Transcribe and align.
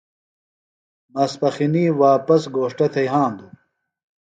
ماسپخِنی 1.13 1.85
واپس 2.01 2.41
گھوݜٹہ 2.55 2.87
تھےۡ 2.93 3.07
یھاندُوۡ۔ 3.11 3.51